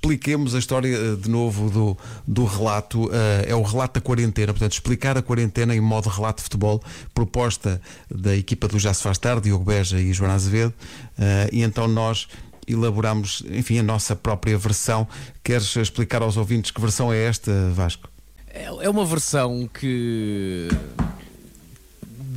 expliquemos 0.00 0.54
a 0.54 0.58
história 0.58 0.96
eh, 0.96 1.16
de 1.16 1.28
novo 1.28 1.70
do, 1.70 1.98
do 2.26 2.44
relato. 2.46 3.10
Eh, 3.12 3.50
é 3.50 3.54
o 3.54 3.62
relato 3.62 3.94
da 3.94 4.00
quarentena, 4.00 4.52
portanto, 4.52 4.72
explicar 4.72 5.16
a 5.18 5.22
quarentena 5.22 5.76
em 5.76 5.80
modo 5.80 6.08
relato 6.08 6.38
de 6.38 6.44
futebol, 6.44 6.82
proposta 7.12 7.80
da 8.10 8.34
equipa 8.34 8.66
do 8.66 8.78
Já 8.78 8.94
Se 8.94 9.02
Faz 9.02 9.18
Tarde, 9.18 9.42
Diogo 9.42 9.64
Beja 9.64 10.00
e 10.00 10.12
Joana 10.12 10.34
Azevedo. 10.34 10.72
Eh, 11.18 11.50
e 11.52 11.62
então 11.62 11.86
nós 11.86 12.28
elaboramos, 12.66 13.42
enfim, 13.50 13.78
a 13.78 13.82
nossa 13.82 14.16
própria 14.16 14.56
versão. 14.56 15.06
Queres 15.44 15.76
explicar 15.76 16.22
aos 16.22 16.38
ouvintes 16.38 16.70
que 16.70 16.80
versão 16.80 17.12
é 17.12 17.22
esta, 17.22 17.70
Vasco? 17.70 18.08
É 18.48 18.64
é 18.64 18.88
uma 18.88 19.04
versão 19.04 19.68
que. 19.68 20.68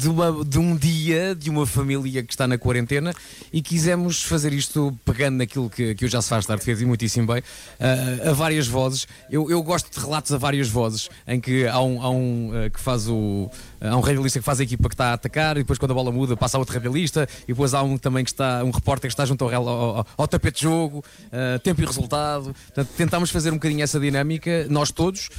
De, 0.03 0.09
uma- 0.09 0.43
de 0.45 0.59
um 0.59 0.75
dia 0.75 1.33
de 1.33 1.49
uma 1.49 1.65
família 1.65 2.21
que 2.23 2.33
está 2.33 2.45
na 2.47 2.57
quarentena 2.57 3.13
e 3.51 3.61
quisemos 3.61 4.21
fazer 4.23 4.51
isto 4.51 4.97
pegando 5.05 5.37
naquilo 5.37 5.69
que, 5.69 5.95
que 5.95 6.05
o 6.05 6.09
Já 6.09 6.21
Se 6.21 6.27
Faz 6.29 6.45
Tarde 6.45 6.63
fez 6.63 6.81
e 6.81 6.85
muitíssimo 6.85 7.27
bem, 7.33 7.41
ah, 7.79 8.29
a 8.31 8.33
várias 8.33 8.67
vozes. 8.67 9.07
Eu, 9.29 9.49
eu 9.49 9.61
gosto 9.63 9.89
de 9.97 10.05
relatos 10.05 10.31
a 10.33 10.37
várias 10.37 10.67
vozes, 10.67 11.09
em 11.27 11.39
que 11.39 11.65
há 11.67 11.79
um, 11.81 12.01
há 12.01 12.09
um 12.09 12.51
ah, 12.53 12.69
que 12.69 12.79
faz 12.79 13.07
o. 13.07 13.49
Há 13.79 13.95
um 13.97 14.01
radialista 14.01 14.39
que 14.39 14.45
faz 14.45 14.59
a 14.59 14.63
equipa 14.63 14.87
que 14.89 14.93
está 14.95 15.07
a 15.09 15.13
atacar 15.13 15.57
e 15.57 15.59
depois 15.59 15.77
quando 15.77 15.91
a 15.91 15.93
bola 15.93 16.11
muda 16.11 16.37
passa 16.37 16.55
a 16.57 16.59
outro 16.59 16.73
radialista 16.73 17.27
e 17.43 17.47
depois 17.47 17.73
há 17.73 17.83
um 17.83 17.97
também 17.97 18.23
que 18.23 18.31
está, 18.31 18.63
um 18.63 18.71
repórter 18.71 19.09
que 19.09 19.13
está 19.13 19.25
junto 19.25 19.43
ao, 19.45 19.67
ao, 19.69 20.07
ao- 20.17 20.27
tapete 20.27 20.55
de 20.57 20.61
jogo, 20.63 21.03
ah, 21.31 21.59
tempo 21.59 21.81
e 21.81 21.85
resultado. 21.85 22.53
Portanto, 22.65 22.89
tentámos 22.97 23.29
fazer 23.29 23.51
um 23.51 23.55
bocadinho 23.55 23.83
essa 23.83 23.99
dinâmica, 23.99 24.65
nós 24.69 24.89
todos, 24.91 25.29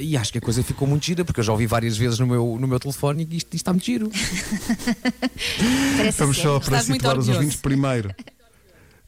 e 0.00 0.16
acho 0.16 0.32
que 0.32 0.38
a 0.38 0.40
coisa 0.40 0.62
ficou 0.62 0.88
muito 0.88 1.04
gira, 1.04 1.24
porque 1.24 1.40
eu 1.40 1.44
já 1.44 1.52
ouvi 1.52 1.66
várias 1.66 1.96
vezes 1.96 2.18
no 2.18 2.26
meu, 2.26 2.56
no 2.58 2.66
meu 2.66 2.80
telefone 2.80 3.22
e 3.30 3.36
isto, 3.36 3.46
isto 3.46 3.54
está 3.56 3.72
muito 3.72 3.84
giro. 3.84 4.01
Parece 5.96 6.18
Vamos 6.18 6.36
só 6.36 6.42
sério. 6.42 6.60
para 6.60 6.78
Estás 6.78 6.84
situar 6.86 7.18
os 7.18 7.28
ouvintes 7.28 7.56
primeiro. 7.56 8.14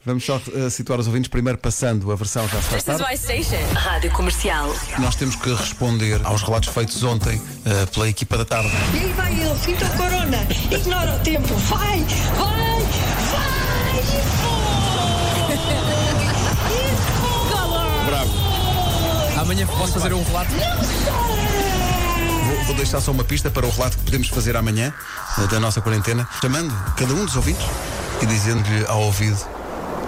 Vamos 0.05 0.23
só 0.23 0.39
eh, 0.53 0.69
situar 0.69 0.99
os 0.99 1.07
ouvintes 1.07 1.29
primeiro 1.29 1.57
passando 1.57 2.11
a 2.11 2.15
versão 2.15 2.47
Já 2.47 2.61
Se 2.61 2.81
Faz 2.81 2.83
This 3.21 3.39
is 3.39 3.47
Tarde. 3.47 3.73
Rádio 3.73 4.11
Comercial. 4.11 4.71
Nós 4.99 5.15
temos 5.15 5.35
que 5.35 5.51
responder 5.51 6.21
aos 6.23 6.43
relatos 6.43 6.69
feitos 6.69 7.01
ontem 7.03 7.41
eh, 7.65 7.87
pela 7.87 8.07
equipa 8.07 8.37
da 8.37 8.45
tarde. 8.45 8.69
E 8.93 8.99
aí 8.99 9.11
vai 9.13 9.33
ele, 9.33 9.49
o 9.49 9.57
corona, 9.97 10.47
ignora 10.71 11.15
o 11.15 11.19
tempo, 11.21 11.55
vai, 11.55 11.99
vai, 12.37 12.81
vai 13.31 13.99
e 18.03 18.05
Bravo. 18.05 18.31
Amanhã 19.39 19.65
posso 19.65 19.93
fazer 19.93 20.13
um 20.13 20.23
relato? 20.23 20.51
Vou, 20.51 21.44
vou 22.65 22.75
deixar 22.75 22.99
só 22.99 23.11
uma 23.11 23.23
pista 23.23 23.49
para 23.49 23.65
o 23.65 23.69
relato 23.69 23.97
que 23.97 24.03
podemos 24.03 24.27
fazer 24.29 24.57
amanhã 24.57 24.93
eh, 25.37 25.47
da 25.47 25.59
nossa 25.59 25.81
quarentena, 25.81 26.27
chamando 26.41 26.73
cada 26.95 27.13
um 27.13 27.25
dos 27.25 27.35
ouvintes 27.35 27.65
e 28.21 28.25
dizendo-lhe 28.25 28.85
ao 28.87 29.01
ouvido: 29.01 29.37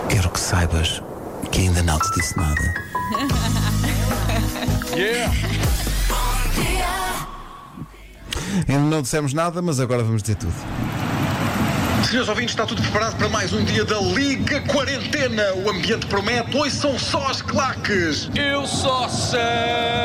Quero 0.09 0.29
que 0.29 0.39
saibas 0.39 1.01
que 1.51 1.61
ainda 1.61 1.83
não 1.83 1.99
te 1.99 2.11
disse 2.19 2.35
nada. 2.37 2.73
Ainda 8.67 8.81
não 8.81 9.01
dissemos 9.01 9.33
nada, 9.33 9.61
mas 9.61 9.79
agora 9.79 10.03
vamos 10.03 10.21
dizer 10.23 10.35
tudo. 10.35 10.53
Senhores 12.09 12.29
ouvintes, 12.29 12.53
está 12.53 12.65
tudo 12.65 12.81
preparado 12.81 13.17
para 13.17 13.29
mais 13.29 13.53
um 13.53 13.63
dia 13.63 13.85
da 13.85 13.99
Liga 13.99 14.61
Quarentena. 14.61 15.53
O 15.55 15.69
ambiente 15.69 16.07
promete, 16.07 16.55
hoje 16.57 16.75
são 16.75 16.97
só 16.97 17.27
as 17.27 17.41
claques. 17.41 18.29
Eu 18.35 18.65
só 18.65 19.07
sei 19.09 19.96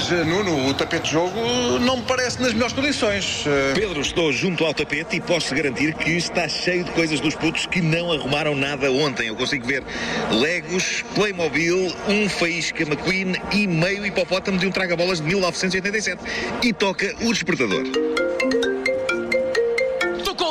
Mas, 0.00 0.10
eh, 0.12 0.24
Nuno, 0.24 0.66
o 0.66 0.72
tapete 0.72 1.08
de 1.08 1.10
jogo 1.10 1.78
não 1.80 1.98
me 1.98 2.02
parece 2.04 2.40
nas 2.40 2.54
melhores 2.54 2.72
condições. 2.72 3.44
Eh, 3.46 3.74
Pedro, 3.74 4.00
estou 4.00 4.32
junto 4.32 4.64
ao 4.64 4.72
tapete 4.72 5.16
e 5.16 5.20
posso 5.20 5.54
garantir 5.54 5.92
que 5.92 6.12
está 6.12 6.48
cheio 6.48 6.84
de 6.84 6.90
coisas 6.92 7.20
dos 7.20 7.34
putos 7.34 7.66
que 7.66 7.82
não 7.82 8.10
arrumaram 8.10 8.54
nada 8.54 8.90
ontem. 8.90 9.28
Eu 9.28 9.36
consigo 9.36 9.66
ver 9.66 9.82
Legos, 10.30 11.04
Playmobil, 11.14 11.94
um 12.08 12.30
Faísca 12.30 12.82
McQueen 12.82 13.34
e 13.52 13.66
meio 13.66 14.06
hipopótamo 14.06 14.56
de 14.56 14.66
um 14.66 14.70
traga-bolas 14.70 15.20
de 15.20 15.26
1987. 15.26 16.18
E 16.62 16.72
toca 16.72 17.14
o 17.20 17.30
despertador. 17.30 18.09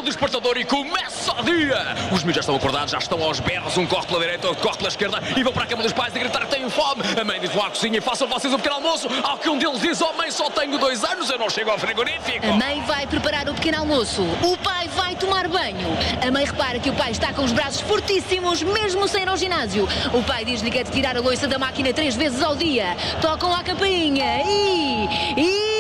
Despertador 0.09 0.58
e 0.58 0.66
começa 0.66 1.31
o 1.40 1.44
dia. 1.44 1.96
Os 2.12 2.24
miúdos 2.24 2.38
já 2.38 2.40
estão 2.40 2.56
acordados, 2.56 2.92
já 2.92 2.97
estão 2.97 3.22
aos 3.22 3.40
berros. 3.40 3.78
Um 3.78 3.86
corre 3.86 4.08
pela 4.08 4.20
direita, 4.20 4.47
outro 4.47 4.64
corre 4.64 4.78
pela 4.78 4.90
esquerda 4.90 5.22
e 5.38 5.44
vão 5.44 5.53
para 5.53 5.66
a 5.66 5.68
cama 5.68 5.84
dos 5.84 5.94
pais 5.94 6.16
a 6.16 6.20
gritar 6.20 6.47
que 6.47 6.56
têm 6.56 6.68
fome. 6.68 7.03
A 7.20 7.24
mãe 7.24 7.40
diz: 7.40 7.52
vão 7.52 7.64
à 7.64 7.70
cozinha 7.70 8.00
e 8.00 8.02
façam 8.02 8.28
vocês 8.28 8.52
um 8.52 8.58
pequeno 8.58 8.78
almoço. 8.78 9.08
Ao 9.22 9.38
que 9.38 9.48
um 9.48 9.59
deles 9.59 9.80
diz: 9.80 10.02
oh 10.02 10.12
mãe, 10.14 10.31
só 10.31 10.50
tenho 10.50 10.80
dois 10.80 11.03
anos, 11.03 11.30
eu 11.30 11.38
não 11.38 11.48
chego 11.48 11.69
ao 11.69 11.78
frigorífico. 11.78 12.44
A 12.44 12.53
mãe 12.53 12.81
vai 12.88 13.06
preparar 13.06 13.48
o 13.48 13.53
pequeno 13.53 13.78
almoço. 13.78 14.24
O 14.42 14.58
pai 14.58 14.88
vai 14.88 15.16
tomar 15.16 15.48
banho. 15.48 15.88
A 16.25 16.31
mãe 16.31 16.44
repara 16.44 16.80
que 16.80 16.90
o 16.90 16.94
pai 16.96 17.12
está 17.12 17.31
com 17.31 17.44
os 17.44 17.52
braços 17.52 17.81
fortíssimos, 17.81 18.64
mesmo 18.64 19.08
sem 19.08 19.22
ir 19.22 19.30
ao 19.30 19.38
ginásio. 19.38 19.88
O 20.12 20.24
pai 20.24 20.44
diz-lhe 20.44 20.72
que 20.72 20.80
é 20.80 20.84
de 20.84 20.92
tirar 20.92 21.16
a 21.16 21.22
louça 21.22 21.48
da 21.48 21.59
máquina 21.59 21.94
três 21.94 22.16
vezes 22.16 22.42
ao 22.42 22.56
dia. 22.56 22.98
Tocam 23.22 23.53
à 23.53 23.64
campainha 23.64 24.42
e. 24.44 25.08
E 25.38 25.79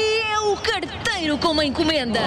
carteiro 1.19 1.37
com 1.37 1.49
uma 1.49 1.65
encomenda. 1.65 2.21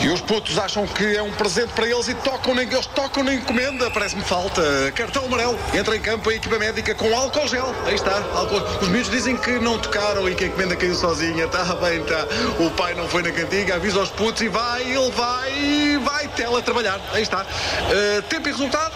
E 0.00 0.08
os 0.08 0.20
putos 0.20 0.58
acham 0.58 0.86
que 0.86 1.16
é 1.16 1.22
um 1.22 1.30
presente 1.32 1.72
para 1.72 1.86
eles 1.86 2.08
e 2.08 2.14
tocam 2.14 2.54
nem 2.54 2.66
eles 2.66 2.86
tocam 2.86 3.22
na 3.22 3.34
encomenda. 3.34 3.90
Parece-me 3.90 4.22
falta. 4.22 4.62
Cartão 4.94 5.26
amarelo. 5.26 5.58
Entra 5.72 5.94
em 5.96 6.00
campo 6.00 6.30
a 6.30 6.34
equipa 6.34 6.58
médica 6.58 6.94
com 6.94 7.14
álcool 7.14 7.46
gel. 7.46 7.74
Aí 7.86 7.94
está. 7.94 8.22
Álcool. 8.34 8.62
Os 8.80 8.88
miúdos 8.88 9.10
dizem 9.10 9.36
que 9.36 9.58
não 9.58 9.78
tocaram 9.78 10.28
e 10.28 10.34
que 10.34 10.44
a 10.44 10.46
encomenda 10.46 10.76
caiu 10.76 10.94
sozinha. 10.94 11.44
Está 11.44 11.62
bem, 11.76 12.00
está. 12.00 12.26
O 12.58 12.70
pai 12.70 12.94
não 12.94 13.06
foi 13.06 13.22
na 13.22 13.32
cantiga, 13.32 13.74
avisa 13.74 14.00
aos 14.00 14.10
putos 14.10 14.40
e 14.40 14.48
vai, 14.48 14.82
ele 14.82 15.10
vai, 15.10 15.98
vai 16.02 16.28
tela 16.28 16.62
trabalhar. 16.62 17.00
Aí 17.12 17.22
está. 17.22 17.46
Eh, 17.90 18.22
tempo 18.28 18.48
e 18.48 18.52
resultado? 18.52 18.94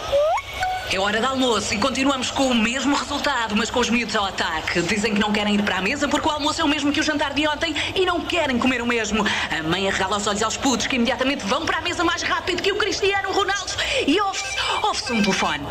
É 0.91 0.99
hora 0.99 1.21
de 1.21 1.26
almoço 1.26 1.75
e 1.75 1.78
continuamos 1.78 2.31
com 2.31 2.47
o 2.47 2.54
mesmo 2.54 2.97
resultado, 2.97 3.54
mas 3.54 3.71
com 3.71 3.78
os 3.78 3.91
miúdos 3.91 4.16
ao 4.16 4.25
ataque. 4.25 4.81
Dizem 4.81 5.12
que 5.12 5.21
não 5.21 5.31
querem 5.31 5.54
ir 5.54 5.62
para 5.62 5.76
a 5.76 5.82
mesa 5.82 6.09
porque 6.09 6.26
o 6.26 6.31
almoço 6.31 6.62
é 6.62 6.65
o 6.65 6.69
mesmo 6.69 6.91
que 6.91 6.99
o 6.99 7.03
jantar 7.03 7.34
de 7.34 7.47
ontem 7.47 7.75
e 7.94 8.06
não 8.06 8.22
querem 8.22 8.59
comer 8.59 8.81
o 8.81 8.87
mesmo. 8.87 9.22
A 9.50 9.62
mãe 9.62 9.87
arregala 9.87 10.16
os 10.16 10.26
olhos 10.26 10.43
aos 10.43 10.56
putos 10.56 10.87
que 10.87 10.97
imediatamente 10.97 11.44
vão 11.44 11.66
para 11.66 11.78
a 11.78 11.81
mesa 11.82 12.03
mais 12.03 12.22
rápido 12.22 12.62
que 12.62 12.72
o 12.72 12.76
Cristiano 12.76 13.31
Ronaldo 13.32 13.72
e 14.06 14.19
ouve-se 14.19 14.56
ouve 14.82 15.12
um 15.12 15.22
telefone. 15.22 15.65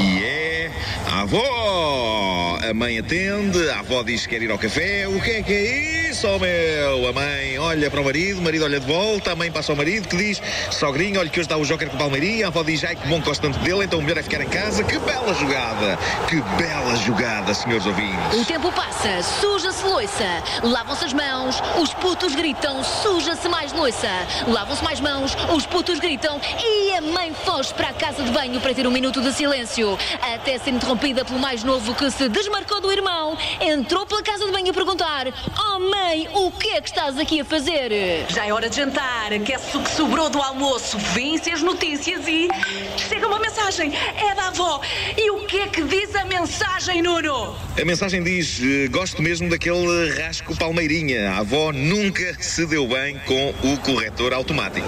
E 0.00 0.24
é 0.24 0.72
a 1.12 1.20
avó. 1.20 2.58
A 2.68 2.74
mãe 2.74 2.98
atende, 2.98 3.70
a 3.70 3.78
avó 3.80 4.02
diz 4.02 4.26
que 4.26 4.30
quer 4.30 4.42
ir 4.42 4.50
ao 4.50 4.58
café. 4.58 5.06
O 5.06 5.20
que 5.20 5.30
é 5.30 5.42
que 5.42 5.52
é 5.52 5.62
isso, 5.62 6.03
oh 6.22 6.38
meu? 6.38 7.08
A 7.08 7.12
mãe 7.12 7.58
olha 7.58 7.90
para 7.90 8.00
o 8.00 8.04
marido, 8.04 8.38
o 8.38 8.42
marido 8.42 8.64
olha 8.64 8.78
de 8.78 8.86
volta, 8.86 9.32
a 9.32 9.36
mãe 9.36 9.50
passa 9.50 9.72
ao 9.72 9.76
marido 9.76 10.06
que 10.06 10.16
diz: 10.16 10.40
Sogrinho, 10.70 11.18
olha 11.18 11.28
que 11.28 11.40
hoje 11.40 11.48
dá 11.48 11.56
o 11.56 11.64
Joker 11.64 11.88
com 11.88 11.96
o 11.96 11.98
Palmeirinha. 11.98 12.46
A 12.46 12.48
avó 12.48 12.62
diz: 12.62 12.84
Ai, 12.84 12.94
que 12.94 13.08
bom 13.08 13.20
tanto 13.20 13.58
dele, 13.60 13.84
então 13.84 13.98
o 13.98 14.02
melhor 14.02 14.18
é 14.18 14.22
ficar 14.22 14.40
em 14.40 14.48
casa. 14.48 14.84
Que 14.84 14.98
bela 14.98 15.34
jogada! 15.34 15.98
Que 16.28 16.40
bela 16.56 16.96
jogada, 16.96 17.52
senhores 17.54 17.86
ouvintes. 17.86 18.40
O 18.40 18.44
tempo 18.44 18.70
passa, 18.72 19.22
suja-se 19.40 19.84
loiça, 19.84 20.42
lavam-se 20.62 21.04
as 21.06 21.12
mãos, 21.12 21.62
os 21.80 21.92
putos 21.94 22.34
gritam, 22.34 22.84
suja-se 22.84 23.48
mais 23.48 23.72
loiça, 23.72 24.10
lavam-se 24.46 24.84
mais 24.84 25.00
mãos, 25.00 25.36
os 25.54 25.66
putos 25.66 25.98
gritam 25.98 26.40
e 26.62 26.92
a 26.92 27.00
mãe 27.00 27.34
foge 27.44 27.72
para 27.74 27.88
a 27.88 27.92
casa 27.92 28.22
de 28.22 28.30
banho 28.30 28.60
para 28.60 28.74
ter 28.74 28.86
um 28.86 28.90
minuto 28.90 29.20
de 29.20 29.32
silêncio, 29.32 29.98
até 30.20 30.58
ser 30.58 30.70
interrompida 30.70 31.24
pelo 31.24 31.38
mais 31.38 31.64
novo 31.64 31.94
que 31.94 32.10
se 32.10 32.28
desmarcou 32.28 32.80
do 32.80 32.92
irmão, 32.92 33.36
entrou 33.60 34.06
pela 34.06 34.22
casa 34.22 34.44
de 34.44 34.52
banho 34.52 34.70
a 34.70 34.74
perguntar: 34.74 35.26
Oh 35.58 35.78
mãe, 35.78 36.13
o 36.32 36.50
que 36.52 36.68
é 36.68 36.80
que 36.80 36.88
estás 36.88 37.18
aqui 37.18 37.40
a 37.40 37.44
fazer? 37.44 37.90
Já 38.28 38.46
é 38.46 38.52
hora 38.52 38.70
de 38.70 38.76
jantar, 38.76 39.32
aquece 39.32 39.76
o 39.76 39.82
que 39.82 39.90
sobrou 39.90 40.30
do 40.30 40.40
almoço, 40.40 40.96
vêm-se 41.12 41.50
as 41.50 41.60
notícias 41.60 42.26
e 42.28 42.48
chega 42.96 43.26
uma 43.26 43.40
mensagem, 43.40 43.92
é 44.16 44.34
da 44.34 44.48
avó. 44.48 44.80
E 45.16 45.30
o 45.30 45.44
que 45.46 45.58
é 45.58 45.66
que 45.66 45.82
diz 45.82 46.14
a 46.14 46.24
mensagem, 46.24 47.02
Nuno? 47.02 47.56
A 47.80 47.84
mensagem 47.84 48.22
diz: 48.22 48.60
eh, 48.62 48.88
Gosto 48.88 49.20
mesmo 49.20 49.50
daquele 49.50 50.10
rasco 50.10 50.56
Palmeirinha. 50.56 51.32
A 51.32 51.38
avó 51.38 51.72
nunca 51.72 52.34
se 52.40 52.64
deu 52.66 52.86
bem 52.86 53.18
com 53.26 53.50
o 53.72 53.76
corretor 53.78 54.32
automático. 54.32 54.86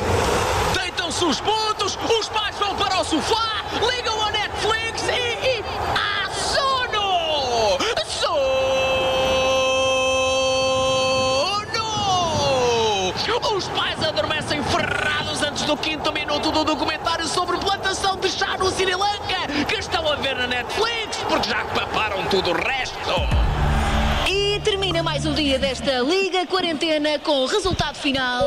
Deitam-se 0.78 1.24
os 1.24 1.40
putos, 1.40 1.98
os 2.08 2.28
pais 2.28 2.56
vão 2.56 2.76
para 2.76 3.00
o 3.00 3.04
sofá, 3.04 3.64
ligam 3.90 4.05
do 15.66 15.76
quinto 15.76 16.12
minuto 16.12 16.52
do 16.52 16.62
documentário 16.62 17.26
sobre 17.26 17.58
plantação 17.58 18.16
de 18.18 18.30
chá 18.30 18.56
no 18.56 18.70
Sri 18.70 18.94
Lanka, 18.94 19.64
que 19.66 19.74
estão 19.74 20.06
a 20.12 20.14
ver 20.14 20.36
na 20.36 20.46
Netflix, 20.46 21.16
porque 21.28 21.48
já 21.48 21.64
paparam 21.64 22.24
tudo 22.26 22.50
o 22.50 22.54
resto. 22.54 22.96
E 24.28 24.60
termina 24.60 25.02
mais 25.02 25.26
um 25.26 25.34
dia 25.34 25.58
desta 25.58 25.98
Liga 25.98 26.46
Quarentena 26.46 27.18
com 27.18 27.42
o 27.42 27.46
resultado 27.46 27.96
final. 27.96 28.44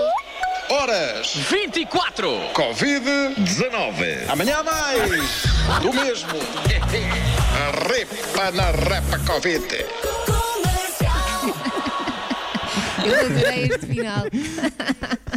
Horas. 0.70 1.36
24. 1.36 2.30
Covid-19. 2.54 4.30
Amanhã 4.30 4.64
mais. 4.64 5.44
Do 5.82 5.92
mesmo. 5.92 6.40
Repa 7.90 8.52
na 8.52 8.72
repa 8.72 9.20
Covid. 9.28 9.86
Eu 13.06 13.26
adorei 13.26 13.66
este 13.66 13.86
final. 13.88 14.24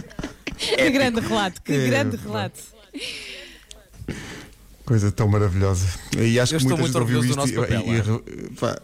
que 0.76 0.90
grande 0.90 1.20
relato, 1.20 1.62
que 1.62 1.86
grande 1.88 2.16
relato. 2.16 2.60
coisa 4.84 5.10
tão 5.12 5.28
maravilhosa. 5.28 5.86
E 6.18 6.38
acho 6.40 6.54
Eu 6.54 6.58
que 6.58 6.64
muita 6.66 6.82
gente 6.82 6.92
muito 6.92 6.98
ouviu 7.00 7.20
isto 7.20 7.30
do 7.30 7.36
nosso 7.36 7.52
e- 7.52 7.56
e- 7.56 7.60
papel, 7.60 8.22
e- 8.26 8.50
pá, 8.58 8.78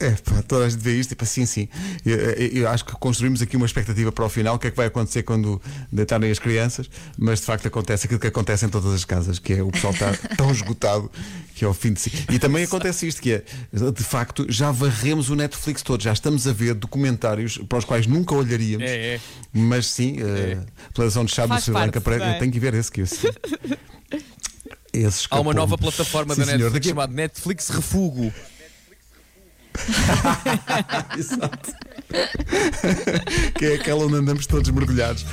é, 0.00 0.10
pá, 0.12 0.42
toda 0.42 0.64
a 0.64 0.68
gente 0.68 0.80
vê 0.80 0.98
isto 0.98 1.12
e 1.12 1.14
pá, 1.14 1.24
sim, 1.26 1.44
sim. 1.46 1.68
Eu, 2.04 2.16
eu- 2.16 2.48
eu 2.62 2.68
acho 2.68 2.84
que 2.84 2.92
construímos 2.92 3.42
aqui 3.42 3.56
uma 3.56 3.66
expectativa 3.66 4.10
para 4.10 4.24
o 4.24 4.28
final, 4.28 4.54
o 4.56 4.58
que 4.58 4.66
é 4.66 4.70
que 4.70 4.76
vai 4.76 4.86
acontecer 4.86 5.22
quando 5.22 5.60
deitarem 5.92 6.30
as 6.30 6.38
crianças, 6.38 6.88
mas 7.18 7.40
de 7.40 7.46
facto 7.46 7.66
acontece 7.68 8.06
aquilo 8.06 8.18
que 8.20 8.26
acontece 8.26 8.64
em 8.64 8.68
todas 8.68 8.92
as 8.94 9.04
casas, 9.04 9.38
que 9.38 9.52
é 9.52 9.62
o 9.62 9.70
pessoal 9.70 9.92
está 9.92 10.12
tão 10.36 10.50
esgotado 10.50 11.10
que 11.54 11.64
é 11.64 11.68
o 11.68 11.74
fim 11.74 11.92
de 11.92 12.00
si. 12.00 12.10
E 12.30 12.38
também 12.38 12.64
acontece 12.64 13.06
isto, 13.06 13.20
que 13.20 13.32
é, 13.32 13.44
de 13.72 14.02
facto, 14.02 14.46
já 14.48 14.70
varremos 14.70 15.28
o 15.28 15.34
Netflix 15.36 15.82
todo, 15.82 16.02
já 16.02 16.12
estamos 16.12 16.46
a 16.48 16.52
ver 16.52 16.72
documentários 16.74 17.58
para 17.68 17.78
os 17.78 17.84
quais 17.84 18.06
nunca 18.06 18.34
olharíamos, 18.34 18.86
É, 18.86 19.16
é. 19.16 19.20
mas 19.52 19.86
sim, 19.86 20.16
eh, 20.20 20.58
a 20.84 20.88
declaração 20.88 21.24
de 21.24 21.32
Chá 21.34 21.44
do 21.44 21.60
Sri 21.60 21.72
Lanka, 21.74 22.00
não 22.06 22.12
é? 22.26 22.34
eu 22.36 22.38
tenho 22.38 22.50
que 22.52 22.58
ver 22.58 22.72
esse 22.74 22.90
que 22.90 23.02
esse. 23.02 23.18
Esse 24.92 25.26
Há 25.30 25.38
uma 25.40 25.54
nova 25.54 25.78
plataforma 25.78 26.34
Sim, 26.34 26.40
da 26.40 26.46
senhor. 26.46 26.58
Netflix 26.58 26.72
Daqui 26.74 26.88
a- 26.88 26.90
chamada 26.90 27.12
Netflix 27.12 27.68
Refugo. 27.68 28.32
Exato. 31.18 31.72
que 33.54 33.66
é 33.66 33.74
aquela 33.74 34.04
onde 34.04 34.16
andamos 34.16 34.46
todos 34.46 34.68
mergulhados. 34.70 35.24